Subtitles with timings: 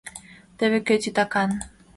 [0.57, 1.49] Теве кӧ титакан.